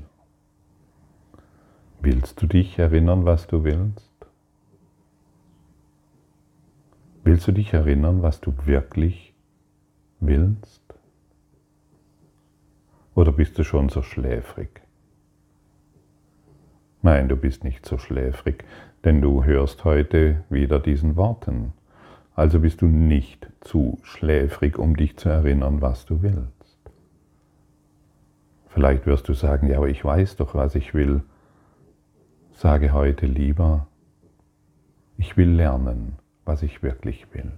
Willst 2.00 2.42
du 2.42 2.48
dich 2.48 2.80
erinnern, 2.80 3.26
was 3.26 3.46
du 3.48 3.66
willst? 3.66 4.10
Willst 7.26 7.46
du 7.46 7.52
dich 7.52 7.74
erinnern, 7.74 8.22
was 8.22 8.40
du 8.40 8.54
wirklich 8.64 9.34
willst? 10.22 10.89
Oder 13.20 13.34
bist 13.34 13.60
du 13.60 13.66
schon 13.66 13.90
so 13.90 14.02
schläfrig? 14.02 14.70
Nein, 17.02 17.28
du 17.28 17.36
bist 17.36 17.66
nicht 17.66 17.86
so 17.86 17.98
schläfrig, 17.98 18.64
denn 19.04 19.20
du 19.20 19.44
hörst 19.44 19.84
heute 19.84 20.46
wieder 20.50 20.80
diesen 20.80 21.18
Worten. 21.18 21.74
Also 22.34 22.62
bist 22.62 22.82
du 22.82 22.86
nicht 22.86 23.50
zu 23.60 24.00
schläfrig, 24.04 24.80
um 24.80 24.96
dich 24.96 25.18
zu 25.18 25.28
erinnern, 25.28 25.82
was 25.82 26.06
du 26.06 26.22
willst. 26.22 26.80
Vielleicht 28.70 29.06
wirst 29.06 29.28
du 29.28 29.34
sagen, 29.34 29.68
ja, 29.68 29.80
aber 29.80 29.90
ich 29.90 30.06
weiß 30.06 30.38
doch, 30.38 30.56
was 30.56 30.76
ich 30.76 30.94
will. 30.94 31.22
Sage 32.54 32.94
heute 32.94 33.26
lieber, 33.26 33.88
ich 35.18 35.36
will 35.36 35.50
lernen, 35.50 36.20
was 36.46 36.64
ich 36.64 36.82
wirklich 36.84 37.28
will. 37.34 37.52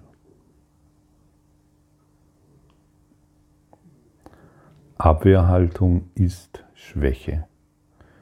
Abwehrhaltung 5.03 6.11
ist 6.13 6.63
Schwäche. 6.75 7.45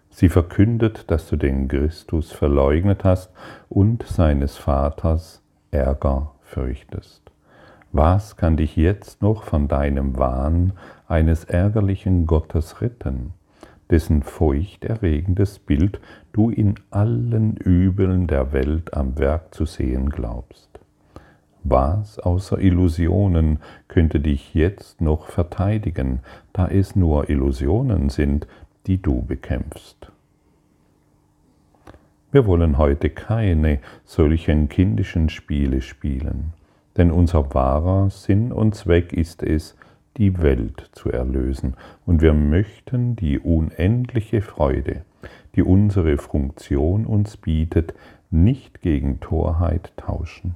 Sie 0.09 0.29
verkündet, 0.29 1.11
dass 1.11 1.27
du 1.27 1.35
den 1.35 1.67
Christus 1.67 2.31
verleugnet 2.31 3.03
hast 3.03 3.33
und 3.67 4.03
seines 4.03 4.55
Vaters 4.55 5.43
Ärger 5.71 6.35
fürchtest. 6.41 7.33
Was 7.91 8.37
kann 8.37 8.55
dich 8.55 8.77
jetzt 8.77 9.21
noch 9.21 9.43
von 9.43 9.67
deinem 9.67 10.17
Wahn 10.17 10.71
eines 11.05 11.43
ärgerlichen 11.43 12.25
Gottes 12.25 12.79
retten, 12.79 13.33
dessen 13.89 14.23
furchterregendes 14.23 15.59
Bild 15.59 15.99
du 16.31 16.49
in 16.49 16.75
allen 16.91 17.57
Übeln 17.57 18.27
der 18.27 18.53
Welt 18.53 18.93
am 18.93 19.17
Werk 19.17 19.53
zu 19.53 19.65
sehen 19.65 20.09
glaubst? 20.09 20.79
Was 21.63 22.19
außer 22.19 22.59
Illusionen 22.59 23.59
könnte 23.87 24.19
dich 24.19 24.53
jetzt 24.53 25.01
noch 25.01 25.27
verteidigen, 25.27 26.19
da 26.53 26.67
es 26.67 26.95
nur 26.95 27.29
Illusionen 27.29 28.09
sind, 28.09 28.47
die 28.87 29.01
du 29.01 29.21
bekämpfst? 29.23 30.11
Wir 32.31 32.45
wollen 32.45 32.77
heute 32.77 33.09
keine 33.09 33.79
solchen 34.05 34.69
kindischen 34.69 35.29
Spiele 35.29 35.81
spielen, 35.81 36.53
denn 36.95 37.11
unser 37.11 37.53
wahrer 37.53 38.09
Sinn 38.09 38.51
und 38.51 38.75
Zweck 38.75 39.11
ist 39.13 39.43
es, 39.43 39.75
die 40.17 40.39
Welt 40.41 40.89
zu 40.91 41.11
erlösen, 41.11 41.75
und 42.05 42.21
wir 42.21 42.33
möchten 42.33 43.15
die 43.15 43.39
unendliche 43.39 44.41
Freude, 44.41 45.03
die 45.55 45.63
unsere 45.63 46.17
Funktion 46.17 47.05
uns 47.05 47.35
bietet, 47.35 47.93
nicht 48.29 48.81
gegen 48.81 49.19
Torheit 49.19 49.91
tauschen. 49.97 50.55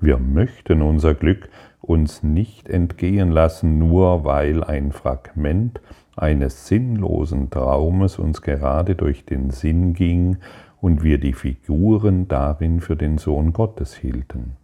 Wir 0.00 0.18
möchten 0.18 0.80
unser 0.82 1.14
Glück 1.14 1.48
uns 1.80 2.22
nicht 2.22 2.68
entgehen 2.68 3.32
lassen, 3.32 3.78
nur 3.78 4.24
weil 4.24 4.62
ein 4.62 4.92
Fragment 4.92 5.80
eines 6.16 6.66
sinnlosen 6.68 7.50
Traumes 7.50 8.18
uns 8.18 8.42
gerade 8.42 8.94
durch 8.94 9.24
den 9.24 9.50
Sinn 9.50 9.94
ging 9.94 10.36
und 10.80 11.02
wir 11.02 11.18
die 11.18 11.32
Figuren 11.32 12.28
darin 12.28 12.80
für 12.80 12.96
den 12.96 13.18
Sohn 13.18 13.52
Gottes 13.52 13.96
hielten, 13.96 14.56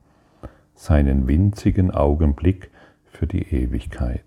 seinen 0.75 1.27
winzigen 1.27 1.91
Augenblick 1.91 2.71
für 3.07 3.27
die 3.27 3.43
Ewigkeit. 3.55 4.23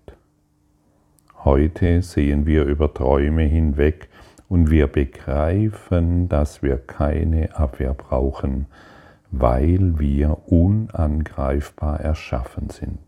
Heute 1.44 2.02
sehen 2.02 2.46
wir 2.46 2.66
über 2.66 2.94
Träume 2.94 3.44
hinweg 3.44 4.10
und 4.50 4.70
wir 4.70 4.88
begreifen, 4.88 6.28
dass 6.28 6.62
wir 6.62 6.78
keine 6.78 7.56
Abwehr 7.56 7.94
brauchen, 7.94 8.66
weil 9.32 10.00
wir 10.00 10.38
unangreifbar 10.48 12.00
erschaffen 12.00 12.70
sind, 12.70 13.00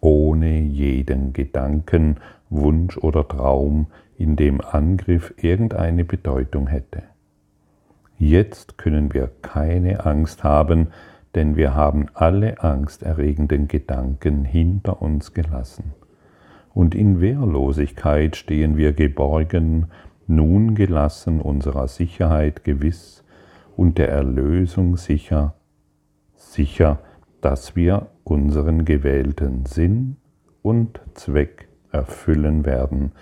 ohne 0.00 0.60
jeden 0.60 1.32
Gedanken, 1.32 2.16
Wunsch 2.48 2.96
oder 2.98 3.26
Traum, 3.26 3.86
in 4.16 4.36
dem 4.36 4.60
Angriff 4.60 5.32
irgendeine 5.38 6.04
Bedeutung 6.04 6.66
hätte. 6.66 7.02
Jetzt 8.18 8.76
können 8.76 9.14
wir 9.14 9.30
keine 9.40 10.04
Angst 10.04 10.44
haben, 10.44 10.88
denn 11.34 11.56
wir 11.56 11.74
haben 11.74 12.06
alle 12.14 12.62
angsterregenden 12.62 13.68
Gedanken 13.68 14.44
hinter 14.44 15.00
uns 15.00 15.32
gelassen. 15.32 15.94
Und 16.74 16.94
in 16.94 17.20
Wehrlosigkeit 17.20 18.36
stehen 18.36 18.76
wir 18.76 18.92
geborgen, 18.92 19.86
nun 20.26 20.74
gelassen 20.74 21.40
unserer 21.40 21.88
Sicherheit 21.88 22.62
gewiss 22.62 23.24
und 23.80 23.96
der 23.96 24.10
Erlösung 24.10 24.98
sicher, 24.98 25.54
sicher, 26.34 26.98
dass 27.40 27.76
wir 27.76 28.08
unseren 28.24 28.84
gewählten 28.84 29.64
Sinn 29.64 30.18
und 30.60 31.00
Zweck 31.14 31.66
erfüllen 31.90 32.66
werden, 32.66 33.12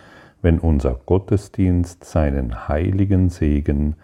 wenn 0.42 0.58
unser 0.58 0.94
Gottesdienst 0.94 2.02
seinen 2.02 2.66
heiligen 2.66 3.28
Segen 3.28 3.94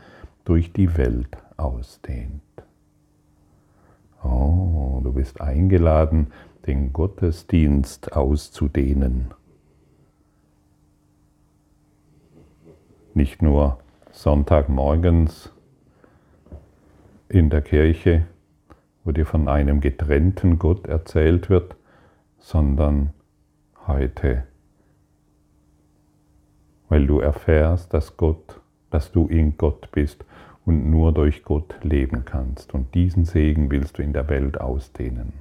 durch 0.44 0.72
die 0.72 0.96
Welt 0.96 1.38
ausdehnt. 1.56 2.40
Oh, 4.22 5.00
du 5.02 5.12
bist 5.12 5.40
eingeladen, 5.40 6.28
den 6.68 6.92
Gottesdienst 6.92 8.12
auszudehnen. 8.12 9.34
Nicht 13.12 13.42
nur 13.42 13.78
Sonntagmorgens 14.12 15.50
in 17.28 17.50
der 17.50 17.62
Kirche, 17.62 18.26
wo 19.04 19.12
dir 19.12 19.26
von 19.26 19.48
einem 19.48 19.80
getrennten 19.80 20.58
Gott 20.58 20.86
erzählt 20.86 21.50
wird, 21.50 21.76
sondern 22.38 23.10
heute, 23.86 24.44
weil 26.88 27.06
du 27.06 27.20
erfährst, 27.20 27.92
dass 27.94 28.16
Gott, 28.16 28.60
dass 28.90 29.12
du 29.12 29.26
in 29.26 29.56
Gott 29.56 29.90
bist 29.92 30.24
und 30.64 30.90
nur 30.90 31.12
durch 31.12 31.42
Gott 31.42 31.74
leben 31.82 32.24
kannst. 32.24 32.74
Und 32.74 32.94
diesen 32.94 33.24
Segen 33.24 33.70
willst 33.70 33.98
du 33.98 34.02
in 34.02 34.12
der 34.12 34.28
Welt 34.28 34.60
ausdehnen. 34.60 35.34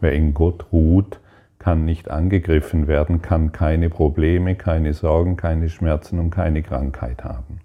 Wer 0.00 0.12
in 0.12 0.34
Gott 0.34 0.72
ruht, 0.72 1.20
kann 1.58 1.84
nicht 1.84 2.10
angegriffen 2.10 2.88
werden, 2.88 3.22
kann 3.22 3.52
keine 3.52 3.88
Probleme, 3.88 4.54
keine 4.54 4.92
Sorgen, 4.92 5.36
keine 5.36 5.68
Schmerzen 5.68 6.18
und 6.18 6.30
keine 6.30 6.62
Krankheit 6.62 7.24
haben. 7.24 7.60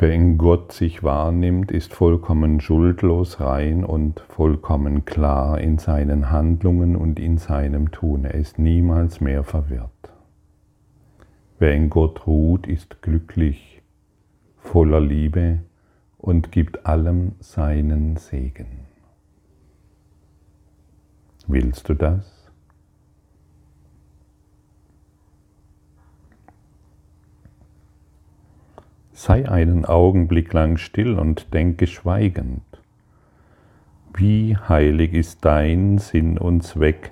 Wer 0.00 0.12
in 0.12 0.38
Gott 0.38 0.70
sich 0.70 1.02
wahrnimmt, 1.02 1.72
ist 1.72 1.92
vollkommen 1.92 2.60
schuldlos, 2.60 3.40
rein 3.40 3.84
und 3.84 4.20
vollkommen 4.20 5.04
klar 5.04 5.60
in 5.60 5.78
seinen 5.78 6.30
Handlungen 6.30 6.94
und 6.94 7.18
in 7.18 7.36
seinem 7.36 7.90
Tun. 7.90 8.24
Er 8.24 8.34
ist 8.34 8.60
niemals 8.60 9.20
mehr 9.20 9.42
verwirrt. 9.42 9.90
Wer 11.58 11.74
in 11.74 11.90
Gott 11.90 12.28
ruht, 12.28 12.68
ist 12.68 13.02
glücklich, 13.02 13.82
voller 14.58 15.00
Liebe 15.00 15.58
und 16.16 16.52
gibt 16.52 16.86
allem 16.86 17.32
seinen 17.40 18.18
Segen. 18.18 18.86
Willst 21.48 21.88
du 21.88 21.94
das? 21.94 22.37
Sei 29.20 29.48
einen 29.48 29.84
Augenblick 29.84 30.52
lang 30.52 30.76
still 30.76 31.18
und 31.18 31.52
denke 31.52 31.88
schweigend. 31.88 32.62
Wie 34.14 34.56
heilig 34.56 35.12
ist 35.12 35.44
dein 35.44 35.98
Sinn 35.98 36.38
und 36.38 36.62
Zweck, 36.62 37.10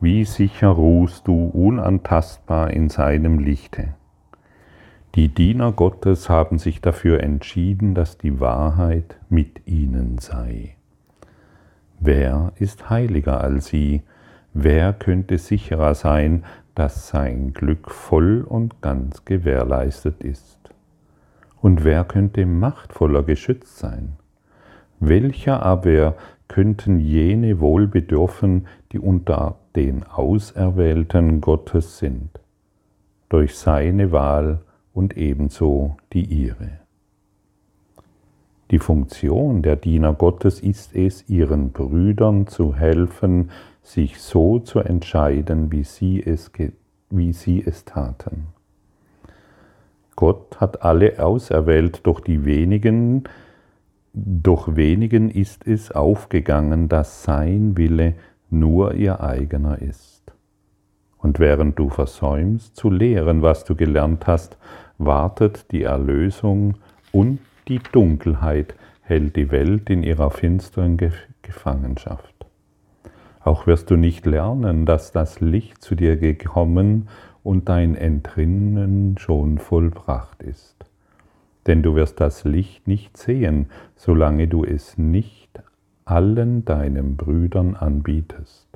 wie 0.00 0.24
sicher 0.24 0.68
ruhst 0.68 1.26
du 1.26 1.46
unantastbar 1.46 2.70
in 2.70 2.88
seinem 2.88 3.40
Lichte. 3.40 3.96
Die 5.16 5.26
Diener 5.26 5.72
Gottes 5.72 6.28
haben 6.28 6.58
sich 6.58 6.82
dafür 6.82 7.20
entschieden, 7.20 7.96
dass 7.96 8.16
die 8.16 8.38
Wahrheit 8.38 9.16
mit 9.28 9.66
ihnen 9.66 10.18
sei. 10.18 10.76
Wer 11.98 12.52
ist 12.60 12.90
heiliger 12.90 13.40
als 13.40 13.66
sie? 13.66 14.02
Wer 14.54 14.92
könnte 14.92 15.36
sicherer 15.36 15.96
sein, 15.96 16.44
dass 16.76 17.08
sein 17.08 17.54
Glück 17.54 17.90
voll 17.90 18.42
und 18.48 18.80
ganz 18.82 19.24
gewährleistet 19.24 20.22
ist? 20.22 20.59
Und 21.60 21.84
wer 21.84 22.04
könnte 22.04 22.46
machtvoller 22.46 23.22
geschützt 23.22 23.78
sein? 23.78 24.16
Welcher 24.98 25.62
Abwehr 25.62 26.16
könnten 26.48 26.98
jene 26.98 27.60
wohl 27.60 27.86
bedürfen, 27.86 28.66
die 28.92 28.98
unter 28.98 29.56
den 29.76 30.04
Auserwählten 30.04 31.40
Gottes 31.40 31.98
sind, 31.98 32.40
durch 33.28 33.56
seine 33.56 34.10
Wahl 34.12 34.60
und 34.92 35.16
ebenso 35.16 35.96
die 36.12 36.24
ihre? 36.24 36.80
Die 38.70 38.78
Funktion 38.78 39.62
der 39.62 39.76
Diener 39.76 40.14
Gottes 40.14 40.60
ist 40.60 40.94
es, 40.94 41.28
ihren 41.28 41.72
Brüdern 41.72 42.46
zu 42.46 42.74
helfen, 42.74 43.50
sich 43.82 44.20
so 44.20 44.60
zu 44.60 44.78
entscheiden, 44.78 45.72
wie 45.72 45.82
sie 45.82 46.22
es, 46.22 46.52
wie 47.10 47.32
sie 47.32 47.64
es 47.64 47.84
taten. 47.84 48.48
Gott 50.20 50.60
hat 50.60 50.82
alle 50.82 51.18
auserwählt, 51.18 52.00
doch 52.02 52.20
die 52.20 52.44
wenigen, 52.44 53.24
doch 54.12 54.76
wenigen 54.76 55.30
ist 55.30 55.66
es 55.66 55.92
aufgegangen, 55.92 56.90
dass 56.90 57.22
sein 57.22 57.78
Wille 57.78 58.16
nur 58.50 58.92
ihr 58.92 59.22
eigener 59.22 59.80
ist. 59.80 60.34
Und 61.16 61.38
während 61.38 61.78
du 61.78 61.88
versäumst 61.88 62.76
zu 62.76 62.90
lehren, 62.90 63.40
was 63.40 63.64
du 63.64 63.74
gelernt 63.74 64.26
hast, 64.26 64.58
wartet 64.98 65.72
die 65.72 65.84
Erlösung 65.84 66.74
und 67.12 67.38
die 67.68 67.80
Dunkelheit 67.90 68.74
hält 69.00 69.36
die 69.36 69.50
Welt 69.50 69.88
in 69.88 70.02
ihrer 70.02 70.30
finsteren 70.30 70.98
Gefangenschaft. 71.40 72.34
Auch 73.42 73.66
wirst 73.66 73.90
du 73.90 73.96
nicht 73.96 74.26
lernen, 74.26 74.84
dass 74.84 75.12
das 75.12 75.40
Licht 75.40 75.80
zu 75.80 75.94
dir 75.94 76.18
gekommen 76.18 77.08
und 77.42 77.68
dein 77.68 77.94
Entrinnen 77.94 79.16
schon 79.18 79.58
vollbracht 79.58 80.42
ist. 80.42 80.76
Denn 81.66 81.82
du 81.82 81.94
wirst 81.94 82.20
das 82.20 82.44
Licht 82.44 82.88
nicht 82.88 83.16
sehen, 83.16 83.66
solange 83.96 84.48
du 84.48 84.64
es 84.64 84.98
nicht 84.98 85.62
allen 86.04 86.64
deinen 86.64 87.16
Brüdern 87.16 87.76
anbietest. 87.76 88.68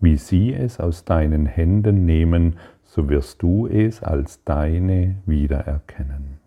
Wie 0.00 0.16
sie 0.16 0.52
es 0.52 0.80
aus 0.80 1.04
deinen 1.04 1.46
Händen 1.46 2.04
nehmen, 2.04 2.56
so 2.84 3.08
wirst 3.08 3.42
du 3.42 3.66
es 3.66 4.02
als 4.02 4.44
deine 4.44 5.16
wiedererkennen. 5.26 6.38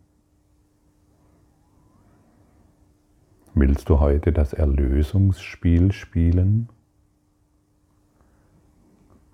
Willst 3.56 3.90
du 3.90 4.00
heute 4.00 4.32
das 4.32 4.54
Erlösungsspiel 4.54 5.92
spielen? 5.92 6.70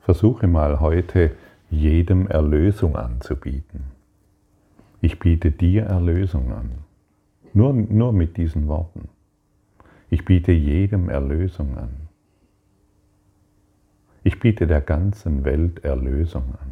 Versuche 0.01 0.47
mal 0.47 0.79
heute 0.81 1.31
jedem 1.69 2.27
Erlösung 2.27 2.95
anzubieten. 2.95 3.83
Ich 5.01 5.19
biete 5.19 5.51
dir 5.51 5.83
Erlösung 5.83 6.51
an. 6.51 6.71
Nur, 7.53 7.73
nur 7.73 8.13
mit 8.13 8.37
diesen 8.37 8.67
Worten. 8.67 9.09
Ich 10.09 10.25
biete 10.25 10.51
jedem 10.51 11.09
Erlösung 11.09 11.77
an. 11.77 12.09
Ich 14.23 14.39
biete 14.39 14.67
der 14.67 14.81
ganzen 14.81 15.45
Welt 15.45 15.83
Erlösung 15.83 16.55
an. 16.61 16.71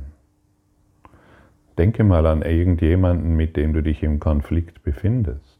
Denke 1.77 2.03
mal 2.03 2.25
an 2.25 2.41
irgendjemanden, 2.41 3.35
mit 3.35 3.55
dem 3.55 3.73
du 3.73 3.81
dich 3.81 4.01
im 4.03 4.19
Konflikt 4.19 4.83
befindest. 4.83 5.59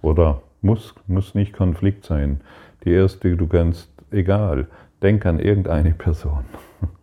Oder 0.00 0.42
muss, 0.62 0.94
muss 1.08 1.34
nicht 1.34 1.52
Konflikt 1.52 2.04
sein. 2.04 2.40
Die 2.84 2.90
erste, 2.90 3.36
du 3.36 3.46
kannst, 3.48 3.90
egal, 4.12 4.68
denk 5.02 5.26
an 5.26 5.40
irgendeine 5.40 5.92
Person. 5.92 6.44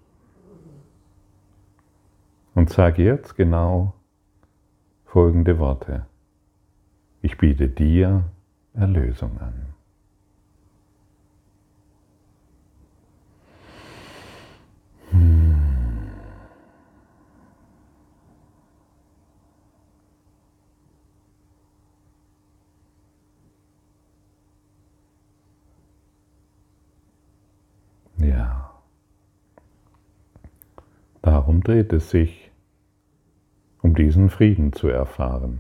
Und 2.60 2.70
sag 2.70 3.00
jetzt 3.00 3.38
genau 3.38 3.94
folgende 5.06 5.60
Worte. 5.60 6.06
Ich 7.22 7.38
biete 7.38 7.70
dir 7.70 8.26
Erlösung 8.74 9.40
an. 9.40 9.74
Ja. 28.18 28.82
Darum 31.22 31.64
dreht 31.64 31.94
es 31.94 32.10
sich, 32.10 32.39
um 33.82 33.96
diesen 33.96 34.30
Frieden 34.30 34.74
zu 34.74 34.88
erfahren. 34.88 35.60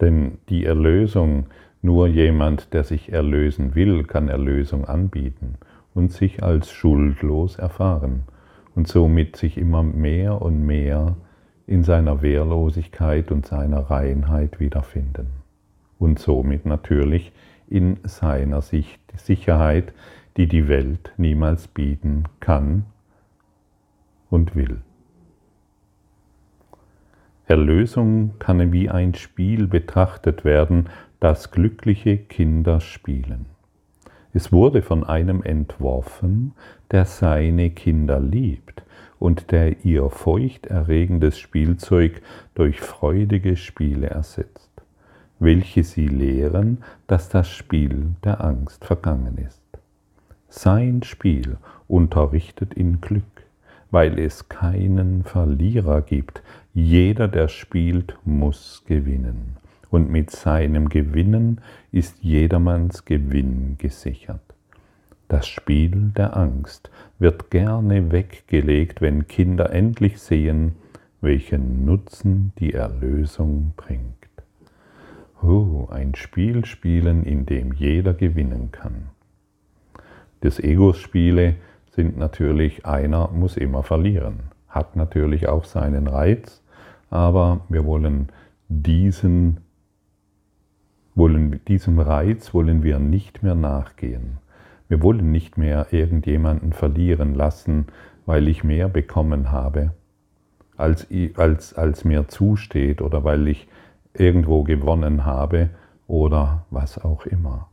Denn 0.00 0.38
die 0.48 0.64
Erlösung, 0.64 1.46
nur 1.82 2.08
jemand, 2.08 2.72
der 2.72 2.84
sich 2.84 3.12
erlösen 3.12 3.74
will, 3.74 4.04
kann 4.04 4.28
Erlösung 4.28 4.84
anbieten 4.84 5.56
und 5.94 6.12
sich 6.12 6.42
als 6.42 6.70
schuldlos 6.70 7.56
erfahren 7.56 8.22
und 8.74 8.88
somit 8.88 9.36
sich 9.36 9.58
immer 9.58 9.82
mehr 9.82 10.40
und 10.40 10.64
mehr 10.64 11.16
in 11.66 11.84
seiner 11.84 12.22
Wehrlosigkeit 12.22 13.30
und 13.30 13.46
seiner 13.46 13.90
Reinheit 13.90 14.60
wiederfinden 14.60 15.28
und 15.98 16.18
somit 16.18 16.66
natürlich 16.66 17.32
in 17.68 17.98
seiner 18.02 18.62
Sicherheit, 18.62 19.92
die 20.36 20.48
die 20.48 20.66
Welt 20.66 21.12
niemals 21.16 21.68
bieten 21.68 22.24
kann 22.40 22.86
und 24.30 24.56
will. 24.56 24.80
Erlösung 27.50 28.38
kann 28.38 28.72
wie 28.72 28.88
ein 28.88 29.14
Spiel 29.14 29.66
betrachtet 29.66 30.44
werden, 30.44 30.88
das 31.18 31.50
glückliche 31.50 32.16
Kinder 32.16 32.80
spielen. 32.80 33.46
Es 34.32 34.52
wurde 34.52 34.82
von 34.82 35.02
einem 35.02 35.42
entworfen, 35.42 36.52
der 36.92 37.06
seine 37.06 37.70
Kinder 37.70 38.20
liebt 38.20 38.84
und 39.18 39.50
der 39.50 39.84
ihr 39.84 40.10
feuchterregendes 40.10 41.40
Spielzeug 41.40 42.22
durch 42.54 42.80
freudige 42.80 43.56
Spiele 43.56 44.06
ersetzt, 44.06 44.70
welche 45.40 45.82
sie 45.82 46.06
lehren, 46.06 46.84
dass 47.08 47.30
das 47.30 47.50
Spiel 47.50 48.14
der 48.22 48.44
Angst 48.44 48.84
vergangen 48.84 49.38
ist. 49.38 49.60
Sein 50.48 51.02
Spiel 51.02 51.56
unterrichtet 51.88 52.74
in 52.74 53.00
Glück, 53.00 53.24
weil 53.90 54.18
es 54.18 54.48
keinen 54.48 55.24
Verlierer 55.24 56.02
gibt. 56.02 56.42
Jeder, 56.74 57.28
der 57.28 57.48
spielt, 57.48 58.16
muss 58.24 58.84
gewinnen 58.86 59.56
und 59.90 60.10
mit 60.10 60.30
seinem 60.30 60.88
Gewinnen 60.88 61.60
ist 61.92 62.22
jedermanns 62.22 63.04
Gewinn 63.04 63.76
gesichert. 63.78 64.40
Das 65.28 65.46
Spiel 65.46 66.12
der 66.16 66.36
Angst 66.36 66.90
wird 67.18 67.50
gerne 67.50 68.10
weggelegt, 68.10 69.00
wenn 69.00 69.26
Kinder 69.26 69.70
endlich 69.72 70.20
sehen, 70.20 70.76
welchen 71.20 71.84
Nutzen 71.84 72.52
die 72.58 72.72
Erlösung 72.72 73.72
bringt. 73.76 74.14
Oh, 75.42 75.88
ein 75.90 76.14
Spiel 76.14 76.64
spielen, 76.64 77.24
in 77.24 77.46
dem 77.46 77.72
jeder 77.72 78.14
gewinnen 78.14 78.70
kann. 78.72 79.10
Das 80.40 80.58
Egos-Spiele 80.58 81.56
sind 81.90 82.16
natürlich, 82.16 82.86
einer 82.86 83.28
muss 83.28 83.56
immer 83.56 83.82
verlieren, 83.82 84.40
hat 84.68 84.96
natürlich 84.96 85.48
auch 85.48 85.64
seinen 85.64 86.06
Reiz, 86.06 86.62
aber 87.10 87.60
wir 87.68 87.84
wollen 87.84 88.28
diesen 88.68 89.58
wollen, 91.14 91.60
diesem 91.66 91.98
Reiz 91.98 92.54
wollen 92.54 92.82
wir 92.82 92.98
nicht 92.98 93.42
mehr 93.42 93.54
nachgehen. 93.54 94.38
Wir 94.88 95.02
wollen 95.02 95.30
nicht 95.30 95.58
mehr 95.58 95.88
irgendjemanden 95.90 96.72
verlieren 96.72 97.34
lassen, 97.34 97.86
weil 98.26 98.48
ich 98.48 98.64
mehr 98.64 98.88
bekommen 98.88 99.50
habe, 99.50 99.92
als, 100.76 101.06
als, 101.36 101.74
als 101.74 102.04
mir 102.04 102.28
zusteht 102.28 103.02
oder 103.02 103.22
weil 103.22 103.48
ich 103.48 103.68
irgendwo 104.14 104.64
gewonnen 104.64 105.24
habe 105.24 105.70
oder 106.06 106.64
was 106.70 107.02
auch 107.02 107.26
immer. 107.26 107.68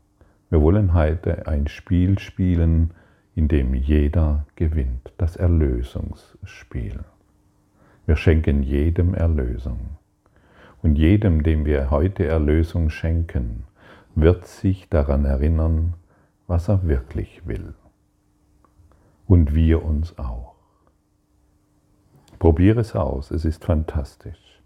Wir 0.50 0.62
wollen 0.62 0.94
heute 0.94 1.48
ein 1.48 1.68
Spiel 1.68 2.20
spielen, 2.20 2.92
in 3.38 3.48
dem 3.48 3.76
jeder 3.76 4.48
gewinnt, 4.56 5.14
das 5.20 5.36
Erlösungsspiel. 5.36 7.02
Wir 8.08 8.16
schenken 8.16 8.64
jedem 8.64 9.14
Erlösung. 9.14 9.98
Und 10.82 10.96
jedem, 10.96 11.44
dem 11.44 11.64
wir 11.64 11.92
heute 11.92 12.26
Erlösung 12.26 12.90
schenken, 12.90 13.66
wird 14.16 14.48
sich 14.48 14.90
daran 14.90 15.26
erinnern, 15.26 15.94
was 16.48 16.68
er 16.68 16.88
wirklich 16.88 17.46
will. 17.46 17.76
Und 19.28 19.54
wir 19.54 19.86
uns 19.86 20.18
auch. 20.18 20.56
Probiere 22.40 22.80
es 22.80 22.96
aus, 22.96 23.30
es 23.30 23.46
ist 23.46 23.64
fantastisch. 23.64 24.64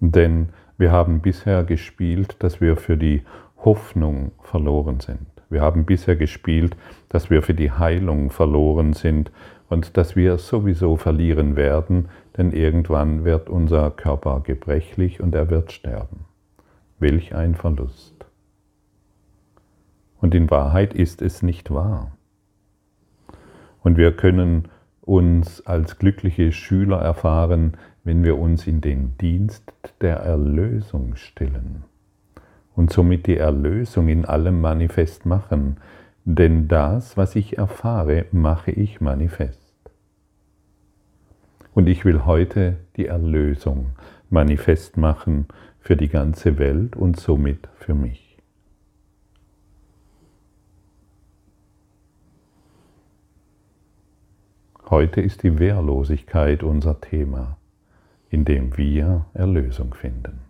Denn 0.00 0.48
wir 0.78 0.90
haben 0.90 1.20
bisher 1.20 1.64
gespielt, 1.64 2.36
dass 2.38 2.62
wir 2.62 2.78
für 2.78 2.96
die 2.96 3.24
Hoffnung 3.58 4.32
verloren 4.40 5.00
sind. 5.00 5.29
Wir 5.50 5.62
haben 5.62 5.84
bisher 5.84 6.14
gespielt, 6.14 6.76
dass 7.08 7.28
wir 7.28 7.42
für 7.42 7.54
die 7.54 7.72
Heilung 7.72 8.30
verloren 8.30 8.92
sind 8.92 9.32
und 9.68 9.96
dass 9.96 10.14
wir 10.14 10.38
sowieso 10.38 10.96
verlieren 10.96 11.56
werden, 11.56 12.08
denn 12.36 12.52
irgendwann 12.52 13.24
wird 13.24 13.50
unser 13.50 13.90
Körper 13.90 14.40
gebrechlich 14.44 15.20
und 15.20 15.34
er 15.34 15.50
wird 15.50 15.72
sterben. 15.72 16.24
Welch 17.00 17.34
ein 17.34 17.56
Verlust. 17.56 18.14
Und 20.20 20.34
in 20.34 20.50
Wahrheit 20.50 20.94
ist 20.94 21.20
es 21.20 21.42
nicht 21.42 21.72
wahr. 21.72 22.12
Und 23.82 23.96
wir 23.96 24.12
können 24.12 24.68
uns 25.00 25.66
als 25.66 25.98
glückliche 25.98 26.52
Schüler 26.52 26.98
erfahren, 26.98 27.76
wenn 28.04 28.22
wir 28.22 28.38
uns 28.38 28.66
in 28.66 28.80
den 28.80 29.16
Dienst 29.18 29.72
der 30.00 30.18
Erlösung 30.18 31.16
stellen 31.16 31.84
und 32.76 32.92
somit 32.92 33.26
die 33.26 33.36
Erlösung 33.36 34.08
in 34.08 34.24
allem 34.24 34.60
manifest 34.60 35.26
machen, 35.26 35.76
denn 36.24 36.68
das, 36.68 37.16
was 37.16 37.36
ich 37.36 37.58
erfahre, 37.58 38.26
mache 38.32 38.70
ich 38.70 39.00
manifest. 39.00 39.58
Und 41.74 41.88
ich 41.88 42.04
will 42.04 42.24
heute 42.24 42.76
die 42.96 43.06
Erlösung 43.06 43.92
manifest 44.28 44.96
machen, 44.96 45.46
für 45.80 45.96
die 45.96 46.08
ganze 46.08 46.58
Welt 46.58 46.94
und 46.94 47.18
somit 47.18 47.68
für 47.74 47.94
mich. 47.94 48.36
Heute 54.88 55.20
ist 55.20 55.42
die 55.42 55.58
Wehrlosigkeit 55.58 56.62
unser 56.62 57.00
Thema, 57.00 57.58
in 58.28 58.44
dem 58.44 58.76
wir 58.76 59.26
Erlösung 59.34 59.94
finden. 59.94 60.49